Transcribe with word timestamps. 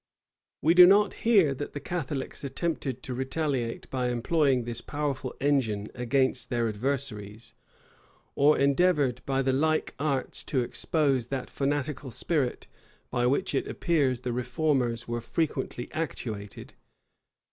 []We 0.63 0.73
do 0.73 0.87
not 0.87 1.13
hear 1.13 1.53
that 1.53 1.73
the 1.73 1.79
Catholics 1.79 2.43
attempted 2.43 3.03
to 3.03 3.13
retaliate 3.13 3.87
by 3.91 4.09
employing 4.09 4.63
this 4.63 4.81
powerful 4.81 5.35
engine 5.39 5.89
against 5.93 6.49
their 6.49 6.67
adversaries, 6.67 7.53
or 8.33 8.57
endeavored 8.57 9.21
by 9.27 9.41
like 9.41 9.93
arts 9.99 10.43
to 10.45 10.61
expose 10.63 11.27
that 11.27 11.51
fanatical 11.51 12.09
spirit 12.09 12.65
by 13.11 13.27
which 13.27 13.53
it 13.53 13.67
appears 13.67 14.21
the 14.21 14.33
reformers 14.33 15.07
were 15.07 15.21
frequently 15.21 15.87
actuated. 15.91 16.73